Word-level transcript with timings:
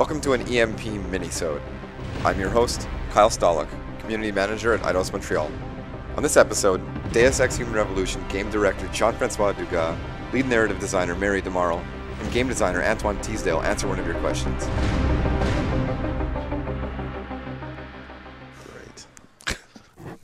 Welcome 0.00 0.22
to 0.22 0.32
an 0.32 0.40
EMP 0.48 0.80
minisode. 1.10 1.60
I'm 2.24 2.40
your 2.40 2.48
host, 2.48 2.88
Kyle 3.10 3.28
Stolick, 3.28 3.68
Community 3.98 4.32
Manager 4.32 4.72
at 4.72 4.80
Eidos 4.80 5.12
Montreal. 5.12 5.52
On 6.16 6.22
this 6.22 6.38
episode, 6.38 6.80
Deus 7.12 7.38
Ex 7.38 7.58
Human 7.58 7.74
Revolution 7.74 8.24
game 8.30 8.50
director 8.50 8.88
Jean-Francois 8.94 9.52
Dugas, 9.52 9.98
lead 10.32 10.46
narrative 10.46 10.80
designer 10.80 11.14
Mary 11.14 11.42
DeMarle, 11.42 11.84
and 12.18 12.32
game 12.32 12.48
designer 12.48 12.82
Antoine 12.82 13.18
Thisdale 13.18 13.60
answer 13.60 13.86
one 13.86 13.98
of 13.98 14.06
your 14.06 14.18
questions. 14.20 14.64
Great. 18.64 19.06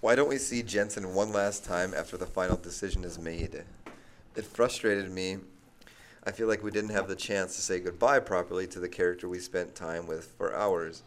Why 0.00 0.14
don't 0.14 0.28
we 0.28 0.38
see 0.38 0.62
Jensen 0.62 1.14
one 1.14 1.32
last 1.32 1.64
time 1.64 1.92
after 1.94 2.16
the 2.16 2.26
final 2.26 2.56
decision 2.56 3.02
is 3.02 3.18
made? 3.18 3.64
It 4.36 4.44
frustrated 4.44 5.10
me 5.10 5.38
I 6.26 6.32
feel 6.32 6.48
like 6.48 6.62
we 6.62 6.70
didn't 6.70 6.90
have 6.90 7.06
the 7.06 7.16
chance 7.16 7.54
to 7.56 7.60
say 7.60 7.80
goodbye 7.80 8.20
properly 8.20 8.66
to 8.68 8.80
the 8.80 8.88
character 8.88 9.28
we 9.28 9.38
spent 9.38 9.74
time 9.74 10.06
with 10.06 10.32
for 10.38 10.54
hours. 10.56 11.02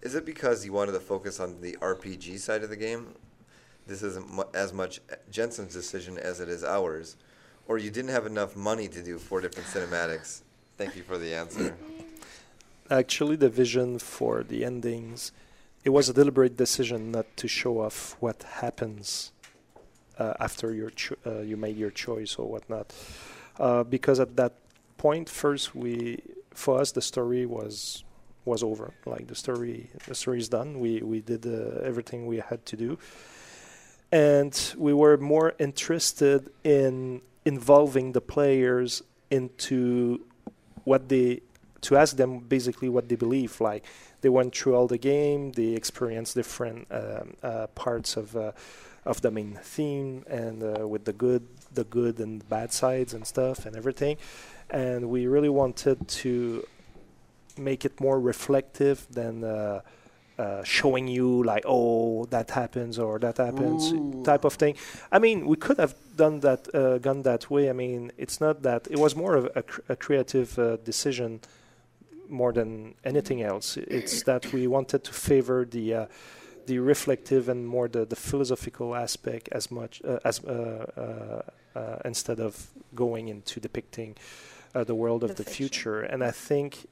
Is 0.00 0.14
it 0.14 0.24
because 0.24 0.64
you 0.64 0.72
wanted 0.72 0.92
to 0.92 1.00
focus 1.00 1.38
on 1.38 1.60
the 1.60 1.76
RPG 1.80 2.38
side 2.38 2.62
of 2.62 2.70
the 2.70 2.76
game? 2.76 3.14
This 3.86 4.02
isn't 4.02 4.26
as 4.54 4.72
much 4.72 5.00
Jensen's 5.30 5.74
decision 5.74 6.16
as 6.16 6.40
it 6.40 6.48
is 6.48 6.64
ours. 6.64 7.16
Or 7.68 7.76
you 7.78 7.90
didn't 7.90 8.10
have 8.10 8.26
enough 8.26 8.56
money 8.56 8.88
to 8.88 9.02
do 9.02 9.18
four 9.18 9.40
different 9.40 9.68
cinematics? 9.68 10.42
Thank 10.78 10.96
you 10.96 11.02
for 11.02 11.18
the 11.18 11.34
answer. 11.34 11.76
Actually, 12.90 13.36
the 13.36 13.48
vision 13.48 13.98
for 13.98 14.42
the 14.42 14.64
endings, 14.64 15.32
it 15.84 15.90
was 15.90 16.08
a 16.08 16.12
deliberate 16.12 16.56
decision 16.56 17.10
not 17.10 17.26
to 17.36 17.48
show 17.48 17.80
off 17.80 18.16
what 18.20 18.42
happens 18.42 19.32
uh, 20.18 20.34
after 20.40 20.74
your 20.74 20.90
cho- 20.90 21.16
uh, 21.26 21.40
you 21.40 21.56
made 21.56 21.76
your 21.76 21.90
choice 21.90 22.36
or 22.36 22.46
whatnot 22.48 22.92
uh, 23.58 23.84
because 23.84 24.20
at 24.20 24.36
that 24.36 24.54
point, 24.96 25.28
first 25.28 25.74
we 25.74 26.22
for 26.54 26.80
us 26.80 26.92
the 26.92 27.02
story 27.02 27.46
was 27.46 28.04
was 28.44 28.62
over. 28.62 28.92
Like 29.06 29.26
the 29.26 29.34
story, 29.34 29.90
the 30.06 30.14
story 30.14 30.38
is 30.38 30.48
done. 30.48 30.80
We 30.80 31.02
we 31.02 31.20
did 31.20 31.46
uh, 31.46 31.80
everything 31.82 32.26
we 32.26 32.38
had 32.38 32.64
to 32.66 32.76
do, 32.76 32.98
and 34.12 34.74
we 34.76 34.92
were 34.92 35.16
more 35.16 35.54
interested 35.58 36.50
in 36.62 37.22
involving 37.44 38.12
the 38.12 38.20
players 38.20 39.02
into 39.30 40.24
what 40.84 41.08
they 41.08 41.40
to 41.82 41.96
ask 41.96 42.16
them 42.16 42.38
basically 42.38 42.88
what 42.88 43.08
they 43.08 43.16
believe. 43.16 43.60
Like 43.60 43.84
they 44.20 44.28
went 44.28 44.56
through 44.56 44.74
all 44.74 44.86
the 44.86 44.98
game, 44.98 45.52
they 45.52 45.74
experienced 45.74 46.34
different 46.34 46.86
um, 46.90 47.34
uh, 47.42 47.66
parts 47.68 48.16
of 48.16 48.36
uh, 48.36 48.52
of 49.04 49.20
the 49.20 49.30
main 49.30 49.58
theme 49.62 50.24
and 50.28 50.62
uh, 50.62 50.86
with 50.86 51.04
the 51.04 51.12
good 51.12 51.46
the 51.72 51.84
good 51.84 52.18
and 52.20 52.48
bad 52.48 52.72
sides 52.72 53.14
and 53.14 53.26
stuff 53.26 53.66
and 53.66 53.76
everything. 53.76 54.16
And 54.70 55.10
we 55.10 55.26
really 55.26 55.48
wanted 55.48 56.08
to 56.08 56.66
make 57.56 57.84
it 57.84 58.00
more 58.00 58.18
reflective 58.18 59.06
than 59.10 59.44
uh, 59.44 59.80
uh, 60.38 60.64
showing 60.64 61.06
you 61.06 61.42
like, 61.44 61.64
oh, 61.66 62.24
that 62.26 62.50
happens 62.50 62.98
or 62.98 63.18
that 63.20 63.36
happens 63.36 63.92
Ooh. 63.92 64.22
type 64.24 64.44
of 64.44 64.54
thing. 64.54 64.74
I 65.12 65.18
mean, 65.18 65.46
we 65.46 65.56
could 65.56 65.78
have 65.78 65.94
done 66.16 66.40
that, 66.40 66.74
uh, 66.74 66.98
gone 66.98 67.22
that 67.22 67.50
way. 67.50 67.70
I 67.70 67.72
mean, 67.72 68.10
it's 68.16 68.40
not 68.40 68.62
that. 68.62 68.88
It 68.90 68.98
was 68.98 69.14
more 69.14 69.36
of 69.36 69.48
a, 69.54 69.62
cr- 69.62 69.80
a 69.88 69.96
creative 69.96 70.58
uh, 70.58 70.76
decision 70.78 71.40
more 72.28 72.52
than 72.52 72.94
anything 73.04 73.42
else. 73.42 73.76
It's 73.76 74.22
that 74.24 74.52
we 74.52 74.66
wanted 74.66 75.04
to 75.04 75.12
favor 75.12 75.64
the 75.64 75.94
uh, 75.94 76.06
the 76.66 76.78
reflective 76.78 77.48
and 77.48 77.66
more 77.66 77.88
the, 77.88 78.04
the 78.04 78.16
philosophical 78.16 78.94
aspect 78.94 79.48
as 79.52 79.70
much 79.70 80.02
uh, 80.04 80.18
as 80.24 80.44
uh, 80.44 80.52
uh, 81.74 81.78
uh, 81.78 81.98
instead 82.04 82.40
of 82.40 82.68
going 82.94 83.28
into 83.28 83.60
depicting 83.60 84.16
uh, 84.74 84.84
the 84.84 84.94
world 84.94 85.22
of 85.24 85.30
The 85.36 85.44
fiction. 85.44 85.54
future. 85.54 86.00
And 86.00 86.22
I 86.22 86.30
think, 86.30 86.86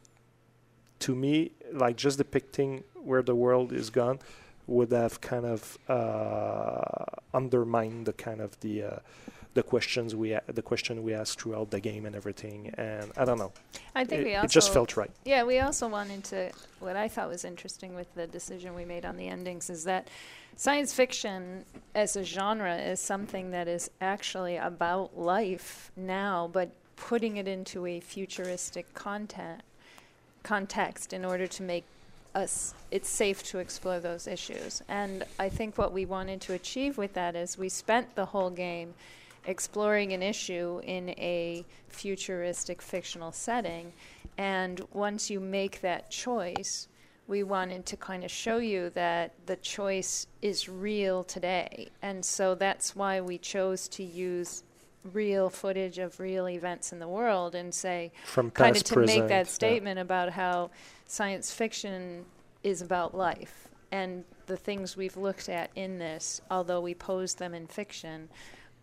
to 1.01 1.15
me, 1.15 1.53
like 1.73 1.97
just 1.97 2.19
depicting 2.19 2.85
where 2.95 3.23
the 3.23 3.35
world 3.35 3.73
is 3.73 3.91
gone 3.91 4.19
would 4.67 4.93
have 4.93 5.21
kind 5.21 5.45
of 5.45 5.79
uh, 5.89 7.05
undermined 7.35 8.07
the 8.07 8.13
kind 8.13 8.41
of 8.41 8.59
the 8.61 8.83
uh, 8.83 8.97
the 9.55 9.63
questions 9.63 10.15
we 10.15 10.33
a- 10.33 10.43
the 10.47 10.63
question 10.63 11.03
we 11.03 11.15
asked 11.15 11.41
throughout 11.41 11.71
the 11.71 11.81
game 11.81 12.07
and 12.07 12.17
everything. 12.17 12.73
And 12.79 13.13
I 13.17 13.25
don't 13.25 13.39
know, 13.39 13.53
I 13.95 14.05
think 14.05 14.23
it, 14.23 14.25
we 14.25 14.35
also 14.35 14.47
it 14.47 14.51
just 14.51 14.73
felt 14.73 14.97
right. 14.97 15.11
Yeah, 15.25 15.45
we 15.45 15.61
also 15.61 15.89
wanted 15.89 16.25
to. 16.25 16.51
What 16.81 16.97
I 16.97 17.09
thought 17.09 17.29
was 17.29 17.45
interesting 17.45 17.95
with 17.95 18.13
the 18.15 18.27
decision 18.27 18.75
we 18.75 18.85
made 18.85 19.05
on 19.05 19.17
the 19.17 19.29
endings 19.29 19.71
is 19.71 19.85
that 19.85 20.09
science 20.57 20.93
fiction 20.93 21.65
as 21.95 22.17
a 22.17 22.25
genre 22.25 22.77
is 22.77 23.01
something 23.01 23.51
that 23.51 23.69
is 23.69 23.91
actually 24.01 24.57
about 24.57 25.19
life 25.19 25.91
now, 25.97 26.49
but 26.53 26.71
putting 26.97 27.37
it 27.37 27.49
into 27.49 27.87
a 27.87 28.01
futuristic 28.01 28.93
content 28.95 29.63
context 30.43 31.13
in 31.13 31.25
order 31.25 31.47
to 31.47 31.63
make 31.63 31.85
us 32.35 32.75
it's 32.91 33.09
safe 33.09 33.43
to 33.43 33.59
explore 33.59 34.01
those 34.01 34.27
issues. 34.27 34.83
And 34.89 35.25
I 35.39 35.49
think 35.49 35.77
what 35.77 35.93
we 35.93 36.05
wanted 36.07 36.41
to 36.43 36.55
achieve 36.55 36.97
with 36.99 37.13
that 37.15 37.37
is 37.37 37.59
we 37.59 37.69
spent 37.69 38.15
the 38.15 38.27
whole 38.27 38.51
game 38.51 38.95
exploring 39.45 40.13
an 40.13 40.23
issue 40.23 40.81
in 40.85 41.11
a 41.11 41.65
futuristic 41.89 42.81
fictional 42.81 43.33
setting. 43.33 43.93
And 44.39 44.81
once 44.93 45.31
you 45.31 45.41
make 45.41 45.81
that 45.81 46.11
choice, 46.11 46.89
we 47.27 47.43
wanted 47.43 47.87
to 47.87 47.97
kind 47.97 48.25
of 48.25 48.31
show 48.31 48.59
you 48.59 48.91
that 48.91 49.35
the 49.47 49.57
choice 49.57 50.27
is 50.41 50.69
real 50.69 51.25
today. 51.25 51.89
And 52.03 52.25
so 52.25 52.55
that's 52.55 52.97
why 52.97 53.21
we 53.21 53.39
chose 53.39 53.89
to 53.89 54.03
use 54.03 54.65
real 55.13 55.51
footage 55.51 55.99
of 55.99 56.19
real 56.21 56.49
events 56.49 56.93
in 56.93 56.99
the 56.99 57.09
world 57.09 57.55
and 57.55 57.75
say, 57.75 58.13
From 58.25 58.51
kind 58.51 58.77
of 58.77 58.85
to 58.85 58.99
make 58.99 59.07
present, 59.07 59.29
that 59.29 59.47
yeah. 59.47 59.53
statement 59.53 59.99
about 59.99 60.31
how 60.31 60.71
science 61.07 61.53
fiction 61.53 62.25
is 62.63 62.83
about 62.83 63.15
life 63.15 63.69
and 63.91 64.25
the 64.47 64.57
things 64.57 64.97
we've 64.97 65.17
looked 65.17 65.49
at 65.49 65.71
in 65.77 65.99
this 65.99 66.41
although 66.51 66.81
we 66.81 66.95
pose 66.95 67.35
them 67.35 67.55
in 67.55 67.67
fiction 67.67 68.29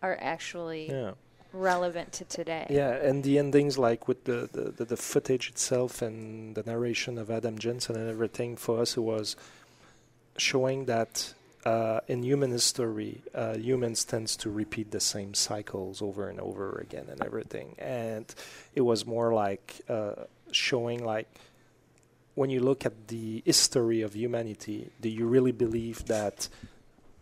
are 0.02 0.16
actually 0.20 0.90
Yeah. 0.90 1.12
relevant 1.52 2.12
to 2.12 2.24
today 2.24 2.66
Yeah, 2.70 2.92
and 2.92 3.24
the 3.24 3.38
endings, 3.38 3.76
like 3.78 4.06
with 4.08 4.24
the, 4.24 4.48
the, 4.52 4.70
the, 4.70 4.84
the 4.84 4.96
footage 4.96 5.48
itself 5.48 6.00
and 6.02 6.54
the 6.54 6.62
narration 6.62 7.18
of 7.18 7.30
Adam 7.30 7.58
Jensen 7.58 7.96
and 7.96 8.08
everything, 8.08 8.56
for 8.56 8.80
us, 8.80 8.96
it 8.96 9.00
was 9.00 9.36
showing 10.36 10.84
that 10.86 11.34
uh, 11.66 12.00
in 12.08 12.22
human 12.22 12.50
history, 12.50 13.20
uh, 13.34 13.54
humans 13.54 14.04
tends 14.04 14.36
to 14.36 14.48
repeat 14.50 14.90
the 14.92 15.00
same 15.00 15.34
cycles 15.34 16.00
over 16.00 16.28
and 16.28 16.40
over 16.40 16.78
again 16.78 17.06
and 17.10 17.22
everything. 17.22 17.74
And 17.78 18.32
it 18.74 18.80
was 18.80 19.04
more 19.04 19.34
like 19.34 19.80
uh, 19.88 20.12
showing 20.52 21.04
like 21.04 21.28
when 22.34 22.48
you 22.48 22.60
look 22.60 22.86
at 22.86 23.08
the 23.08 23.42
history 23.44 24.00
of 24.00 24.14
humanity, 24.14 24.88
do 25.00 25.08
you 25.10 25.26
really 25.26 25.52
believe 25.52 26.06
that 26.06 26.48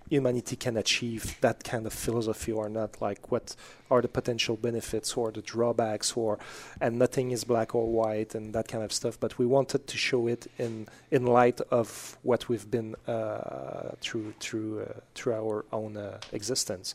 humanity 0.09 0.57
can 0.57 0.77
achieve 0.77 1.39
that 1.41 1.65
kind 1.65 1.87
of 1.87 1.93
philosophy 1.93 2.53
or 2.53 2.69
not? 2.69 3.01
Like, 3.01 3.31
what 3.31 3.55
are 3.91 4.03
the 4.03 4.09
potential 4.09 4.57
benefits 4.57 5.17
or 5.17 5.31
the 5.33 5.43
drawbacks, 5.43 6.17
or 6.17 6.39
and 6.81 6.99
nothing 6.99 7.31
is 7.31 7.45
black 7.45 7.75
or 7.75 7.87
white 7.87 8.35
and 8.35 8.55
that 8.55 8.69
kind 8.69 8.85
of 8.85 8.93
stuff. 8.93 9.19
But 9.19 9.39
we 9.39 9.47
wanted 9.47 9.87
to 9.87 9.97
show 9.97 10.27
it 10.27 10.47
in 10.59 10.89
in 11.11 11.27
light 11.27 11.61
of 11.71 12.19
what 12.23 12.49
we've 12.49 12.71
been 12.71 12.95
uh, 13.07 13.93
through 14.01 14.35
through 14.41 14.83
uh, 14.83 15.01
through 15.15 15.35
our 15.35 15.65
own 15.73 15.97
uh, 15.97 16.19
existence, 16.33 16.95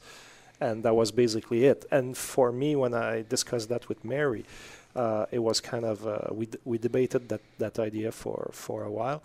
and 0.59 0.83
that 0.83 0.95
was 0.95 1.11
basically 1.11 1.65
it. 1.65 1.85
And 1.91 2.17
for 2.17 2.51
me, 2.51 2.75
when 2.75 2.93
I 2.93 3.23
discussed 3.27 3.69
that 3.69 3.89
with 3.89 4.03
Mary. 4.05 4.45
Uh, 4.95 5.25
it 5.31 5.39
was 5.39 5.59
kind 5.59 5.85
of 5.85 6.05
uh, 6.05 6.31
we 6.31 6.45
d- 6.45 6.59
we 6.65 6.77
debated 6.77 7.27
that, 7.27 7.41
that 7.57 7.79
idea 7.79 8.11
for, 8.11 8.51
for 8.53 8.83
a 8.83 8.91
while, 8.91 9.23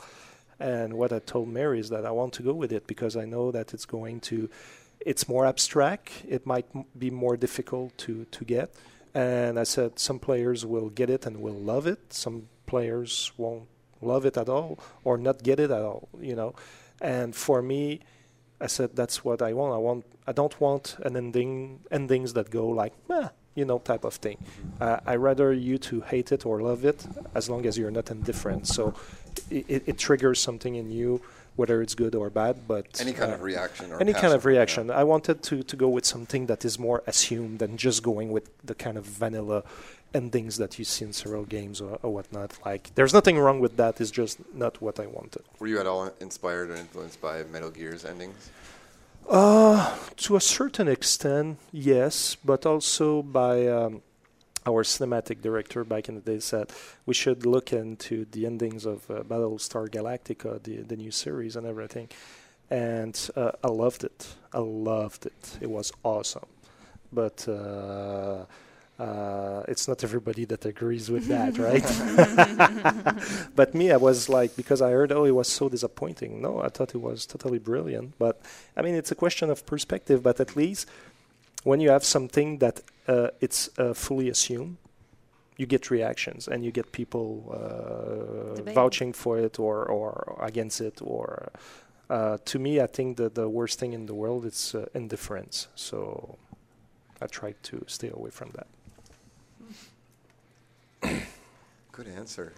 and 0.61 0.95
what 0.95 1.13
I 1.13 1.21
told 1.21 1.49
Mary 1.49 1.81
is 1.81 1.89
that 1.91 2.05
I 2.05 2.11
want 2.11 2.33
to 2.35 2.43
go 2.43 2.53
with 2.53 2.73
it 2.73 2.87
because 2.87 3.17
I 3.17 3.25
know 3.25 3.51
that 3.51 3.75
it's 3.75 3.85
going 3.87 4.21
to, 4.21 4.49
it's 5.01 5.29
more 5.29 5.47
abstract. 5.47 6.25
It 6.29 6.47
might 6.47 6.67
m- 6.75 6.85
be 6.99 7.11
more 7.11 7.37
difficult 7.37 7.97
to, 7.99 8.25
to 8.25 8.45
get. 8.45 8.75
And 9.15 9.59
I 9.59 9.63
said 9.63 9.99
some 9.99 10.19
players 10.19 10.67
will 10.67 10.91
get 10.91 11.11
it 11.11 11.27
and 11.27 11.41
will 11.41 11.55
love 11.55 11.87
it. 11.87 12.13
Some 12.13 12.49
players 12.67 13.33
won't 13.37 13.69
love 14.01 14.25
it 14.27 14.37
at 14.37 14.49
all 14.49 14.79
or 15.05 15.17
not 15.17 15.43
get 15.43 15.59
it 15.61 15.71
at 15.71 15.83
all, 15.83 16.09
you 16.21 16.35
know. 16.35 16.55
And 17.01 17.35
for 17.35 17.63
me, 17.63 18.01
I 18.61 18.67
said 18.67 18.97
that's 18.97 19.25
what 19.25 19.41
I 19.41 19.53
want. 19.53 19.75
I 19.75 19.79
want. 19.79 20.05
I 20.27 20.33
don't 20.33 20.61
want 20.61 20.97
an 21.05 21.17
ending 21.17 21.81
endings 21.91 22.33
that 22.35 22.51
go 22.51 22.69
like, 22.69 22.93
you 23.55 23.65
know, 23.65 23.79
type 23.79 24.05
of 24.05 24.15
thing. 24.15 24.39
Uh, 24.81 24.99
I 25.07 25.17
rather 25.17 25.53
you 25.53 25.79
to 25.79 26.01
hate 26.03 26.33
it 26.33 26.45
or 26.45 26.61
love 26.61 26.85
it, 26.85 27.07
as 27.35 27.49
long 27.49 27.67
as 27.67 27.79
you're 27.79 27.91
not 27.91 28.11
indifferent. 28.11 28.67
So 28.67 28.95
it, 29.51 29.83
it, 29.87 29.99
triggers 29.99 30.41
something 30.41 30.75
in 30.75 30.91
you, 30.91 31.21
whether 31.57 31.83
it's 31.83 31.95
good 31.95 32.15
or 32.15 32.31
bad. 32.31 32.67
But 32.67 33.01
Any 33.01 33.13
kind 33.13 33.33
uh, 33.33 33.35
of 33.35 33.43
reaction 33.43 33.93
or 33.93 34.01
any 34.01 34.13
kind 34.13 34.33
of 34.33 34.45
reaction. 34.45 34.91
I 34.91 35.05
wanted 35.05 35.43
to, 35.45 35.63
to 35.63 35.77
go 35.77 35.89
with 35.89 36.05
something 36.05 36.47
that 36.47 36.65
is 36.65 36.79
more 36.79 37.03
assumed 37.07 37.59
than 37.59 37.77
just 37.77 38.03
going 38.03 38.31
with 38.31 38.51
the 38.65 38.75
kind 38.75 38.97
of 38.97 39.05
vanilla 39.05 39.65
endings 40.15 40.57
that 40.57 40.79
you 40.79 40.85
see 40.85 41.05
in 41.05 41.13
several 41.13 41.45
games 41.45 41.81
or, 41.81 41.99
or 42.03 42.13
whatnot. 42.13 42.59
Like, 42.65 42.95
there's 42.95 43.13
nothing 43.13 43.39
wrong 43.39 43.61
with 43.61 43.77
that. 43.77 44.01
It's 44.01 44.11
just 44.11 44.39
not 44.55 44.81
what 44.81 44.99
I 44.99 45.07
wanted. 45.07 45.43
Were 45.59 45.67
you 45.67 45.79
at 45.81 45.87
all 45.87 46.11
inspired 46.21 46.71
or 46.71 46.77
influenced 46.77 47.21
by 47.21 47.43
Metal 47.45 47.71
Gear's 47.71 48.05
endings? 48.05 48.51
Uh, 49.29 49.95
to 50.17 50.37
a 50.37 50.41
certain 50.41 50.89
extent, 50.89 51.59
yes, 51.71 52.37
but 52.43 52.65
also 52.65 53.23
by 53.23 53.67
um, 53.67 54.01
our 54.69 54.85
cinematic 54.85 55.41
director 55.41 55.83
back 55.85 56.09
in 56.09 56.15
the 56.17 56.21
day 56.21 56.41
said 56.41 56.71
we 57.07 57.15
should 57.15 57.47
look 57.47 57.73
into 57.73 58.27
the 58.33 58.47
endings 58.47 58.85
of 58.85 59.11
uh, 59.11 59.23
Battlestar 59.23 59.89
Galactica, 59.89 60.63
the 60.63 60.77
the 60.91 60.97
new 60.97 61.11
series 61.11 61.57
and 61.57 61.67
everything. 61.67 62.09
And 62.71 63.17
uh, 63.35 63.53
I 63.65 63.69
loved 63.69 64.05
it. 64.05 64.21
I 64.53 64.59
loved 64.59 65.25
it. 65.25 65.59
It 65.61 65.71
was 65.71 65.91
awesome. 66.05 66.51
But 67.11 67.49
uh, 67.49 68.45
uh, 68.99 69.63
it's 69.69 69.89
not 69.89 70.05
everybody 70.05 70.45
that 70.45 70.67
agrees 70.67 71.11
with 71.11 71.27
that, 71.29 71.57
right? 71.69 71.89
but 73.57 73.75
me, 73.75 73.91
I 73.91 73.97
was 73.97 74.29
like, 74.29 74.55
because 74.57 74.83
I 74.83 74.91
heard, 74.91 75.13
oh, 75.13 75.25
it 75.25 75.31
was 75.31 75.49
so 75.49 75.69
disappointing. 75.69 76.43
No, 76.43 76.61
I 76.61 76.69
thought 76.69 76.95
it 76.95 77.01
was 77.01 77.25
totally 77.25 77.59
brilliant. 77.59 78.19
But 78.19 78.41
I 78.77 78.83
mean, 78.83 78.95
it's 78.95 79.13
a 79.13 79.15
question 79.15 79.51
of 79.51 79.65
perspective. 79.65 80.23
But 80.23 80.41
at 80.41 80.57
least 80.57 80.89
when 81.65 81.81
you 81.81 81.91
have 81.91 82.05
something 82.05 82.59
that 82.59 82.83
uh, 83.09 83.29
it's 83.41 83.71
uh, 83.79 83.95
fully 83.95 84.29
assumed, 84.29 84.77
you 85.57 85.67
get 85.67 85.91
reactions 85.91 86.47
and 86.47 86.65
you 86.65 86.71
get 86.71 86.93
people 86.93 87.53
uh, 87.53 88.73
vouching 88.73 89.13
for 89.13 89.39
it 89.39 89.59
or, 89.59 89.85
or 89.85 90.39
against 90.41 90.81
it. 90.81 91.01
Or 91.03 91.51
uh, 92.09 92.39
to 92.45 92.59
me, 92.59 92.81
I 92.81 92.87
think 92.87 93.17
that 93.17 93.35
the 93.35 93.49
worst 93.49 93.79
thing 93.81 93.93
in 93.93 94.07
the 94.07 94.15
world 94.15 94.45
is 94.45 94.75
uh, 94.75 94.87
indifference. 94.95 95.67
So 95.75 96.39
I 97.21 97.27
try 97.27 97.55
to 97.63 97.85
stay 97.89 98.11
away 98.11 98.31
from 98.31 98.53
that. 98.53 98.67
Good 101.93 102.09
answer. 102.09 102.53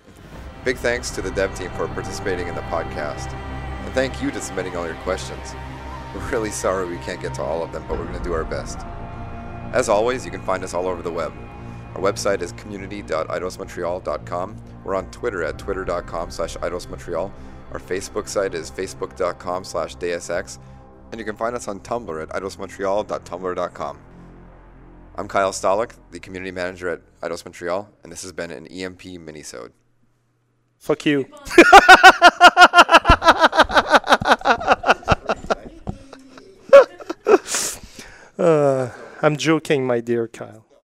Big 0.65 0.77
thanks 0.77 1.11
to 1.13 1.23
the 1.23 1.31
dev 1.31 1.55
team 1.55 1.71
for 1.71 1.89
participating 1.89 2.49
in 2.49 2.55
the 2.55 2.61
podcast. 2.63 3.33
And 3.33 3.95
thank 3.95 4.21
you 4.23 4.31
to 4.31 4.41
submitting 4.41 4.77
all 4.77 4.87
your 4.87 4.97
questions. 4.97 5.55
We're 6.15 6.29
really 6.31 6.51
sorry 6.51 6.87
we 6.87 6.99
can't 6.99 7.23
get 7.23 7.33
to 7.35 7.43
all 7.43 7.63
of 7.63 7.73
them, 7.73 7.85
but 7.89 7.99
we're 7.99 8.05
going 8.05 8.19
to 8.19 8.25
do 8.25 8.35
our 8.35 8.45
best. 8.45 8.81
As 9.73 9.89
always, 9.89 10.25
you 10.25 10.31
can 10.31 10.43
find 10.43 10.65
us 10.65 10.75
all 10.75 10.87
over 10.87 11.03
the 11.03 11.13
web. 11.13 11.33
Our 11.95 12.01
website 12.01 12.43
is 12.43 12.53
community.eidosmontreal.com. 12.53 14.57
We're 14.85 14.95
on 14.95 15.11
Twitter 15.11 15.43
at 15.43 15.59
twitter.com 15.59 16.31
slash 16.31 16.57
eidosmontreal. 16.57 17.31
Our 17.73 17.79
Facebook 17.79 18.29
site 18.29 18.55
is 18.55 18.71
facebook.com 18.71 19.65
slash 19.65 19.97
deusex. 19.97 20.59
And 21.13 21.19
you 21.19 21.25
can 21.25 21.37
find 21.37 21.57
us 21.57 21.69
on 21.69 21.81
Tumblr 21.81 22.23
at 22.23 22.29
eidosmontreal.tumblr.com. 22.31 23.99
I'm 25.17 25.29
Kyle 25.29 25.53
Stolick, 25.53 25.93
the 26.13 26.21
community 26.21 26.51
manager 26.51 26.89
at 26.89 27.03
Eidos 27.21 27.45
Montreal, 27.45 27.91
and 28.03 28.11
this 28.11 28.23
has 28.23 28.33
been 28.33 28.51
an 28.51 28.67
EMP 28.69 29.03
minisode. 29.03 29.73
Fuck 30.79 31.05
you. 31.05 31.27
uh, 38.39 38.89
I'm 39.23 39.37
joking, 39.37 39.87
my 39.87 40.01
dear 40.01 40.29
Kyle. 40.29 40.70